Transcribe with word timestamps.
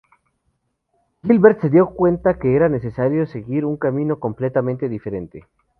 Hilbert 1.21 1.61
se 1.61 1.69
dio 1.69 1.91
cuenta 1.91 2.33
de 2.33 2.39
que 2.39 2.55
era 2.55 2.69
necesario 2.69 3.27
seguir 3.27 3.65
un 3.65 3.77
camino 3.77 4.17
completamente 4.19 4.89
diferente. 4.89 5.45